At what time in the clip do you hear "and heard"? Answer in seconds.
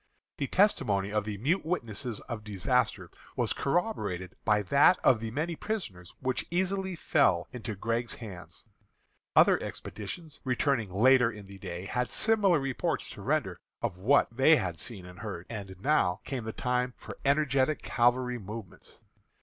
15.05-15.45